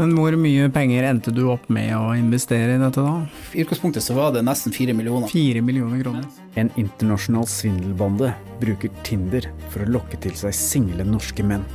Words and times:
Men 0.00 0.14
hvor 0.16 0.32
mye 0.40 0.64
penger 0.72 1.04
endte 1.04 1.32
du 1.36 1.42
opp 1.52 1.66
med 1.68 1.90
å 1.92 2.14
investere 2.16 2.72
i 2.72 2.80
dette 2.80 3.02
da? 3.04 3.18
I 3.52 3.60
utgangspunktet 3.66 4.00
så 4.00 4.14
var 4.16 4.30
det 4.32 4.40
nesten 4.46 4.72
fire 4.72 4.94
millioner. 4.96 5.28
Fire 5.28 5.60
millioner 5.60 6.00
kroner. 6.00 6.22
En 6.56 6.70
internasjonal 6.80 7.44
svindelbande 7.44 8.30
bruker 8.62 8.94
Tinder 9.04 9.44
for 9.68 9.84
å 9.84 9.90
lokke 9.98 10.16
til 10.24 10.32
seg 10.40 10.56
single 10.56 11.04
norske 11.04 11.44
menn. 11.44 11.66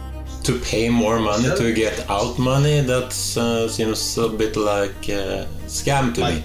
To 0.48 0.56
pay 0.66 0.90
more 0.90 1.20
money 1.22 1.52
to 1.60 1.70
get 1.78 2.02
out 2.10 2.40
money, 2.42 2.80
that 2.88 3.14
uh, 3.38 3.68
seems 3.70 4.02
a 4.18 4.26
bit 4.30 4.58
like 4.58 5.06
a 5.14 5.46
scam 5.70 6.10
to 6.18 6.26
me. 6.26 6.42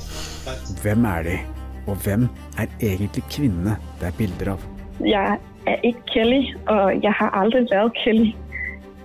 Hvem 0.82 1.06
er 1.08 1.24
de, 1.24 1.38
og 1.86 1.96
hvem 2.04 2.26
er 2.60 2.68
egentlig 2.76 3.24
kvinnene 3.32 3.78
det 4.02 4.10
er 4.10 4.18
bilder 4.18 4.52
av? 4.52 4.66
Jeg 5.00 5.40
er 5.64 5.88
ikke 5.88 6.04
Kelly, 6.12 6.42
og 6.68 7.00
jeg 7.00 7.16
har 7.22 7.32
aldri 7.40 7.64
vært 7.72 7.96
Kelly. 8.04 8.34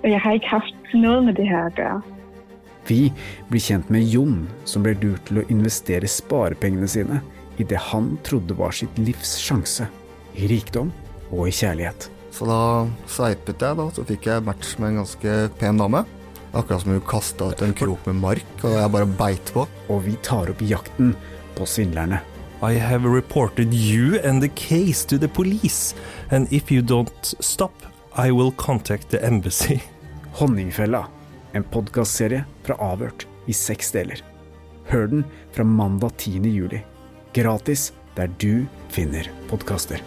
Og 0.04 0.12
jeg 0.12 0.22
har 0.28 0.36
ikke 0.42 0.54
hatt 0.58 0.94
noe 1.06 1.24
med 1.30 1.40
det 1.40 1.48
her 1.48 1.72
å 1.72 1.80
gjøre. 1.80 2.04
Vi 2.88 3.10
blir 3.50 3.62
kjent 3.62 3.90
med 3.94 4.06
Jon, 4.10 4.44
som 4.66 4.86
ble 4.86 4.94
lurt 5.02 5.26
til 5.30 5.42
å 5.42 5.48
investere 5.50 6.10
sparepengene 6.10 6.90
sine 6.90 7.22
i 7.58 7.64
det 7.64 7.80
han 7.92 8.16
trodde 8.26 8.58
var 8.58 8.76
sitt 8.76 8.98
livs 9.00 9.38
sjanse. 9.42 9.88
I 10.36 10.50
rikdom 10.52 10.92
og 11.32 11.48
i 11.48 11.56
kjærlighet. 11.56 12.10
Så 12.36 12.48
da 12.50 12.60
sveipet 13.08 13.64
jeg, 13.64 13.78
da, 13.80 13.88
så 13.96 14.04
fikk 14.04 14.28
jeg 14.28 14.44
match 14.44 14.76
med 14.82 14.92
en 14.92 15.02
ganske 15.04 15.36
pen 15.60 15.80
dame. 15.80 16.04
Akkurat 16.56 16.84
som 16.84 16.92
hun 16.92 17.04
kasta 17.08 17.48
ut 17.52 17.64
en 17.64 17.76
krok 17.76 18.06
med 18.10 18.20
mark, 18.20 18.52
og 18.64 18.76
jeg 18.76 18.92
bare 18.92 19.08
beit 19.20 19.52
på. 19.56 19.64
Og 19.88 20.04
vi 20.04 20.18
tar 20.24 20.52
opp 20.52 20.64
jakten 20.64 21.14
på 21.56 21.68
svindlerne. 21.68 22.20
I 22.64 22.80
have 22.80 23.06
reported 23.06 23.74
you 23.74 24.20
and 24.24 24.42
the 24.42 24.50
case 24.50 25.06
to 25.06 25.18
the 25.18 25.28
police, 25.28 25.96
and 26.32 26.52
if 26.52 26.72
you 26.72 26.82
don't 26.82 27.36
stop, 27.40 27.74
I 28.18 28.32
will 28.32 28.52
contact 28.52 29.10
the 29.10 29.20
embassy. 29.24 29.82
Honningfella, 30.36 31.06
en 31.56 31.64
podkastserie 31.72 32.44
fra 32.68 32.76
Avhørt 32.84 33.26
i 33.48 33.56
seks 33.56 33.94
deler. 33.96 34.20
Hør 34.92 35.08
den 35.12 35.24
fra 35.56 35.64
mandag 35.64 36.18
10. 36.18 36.44
juli. 36.52 36.84
Gratis 37.36 37.92
der 38.16 38.30
du 38.40 38.66
finner 38.94 39.30
podkaster. 39.50 40.04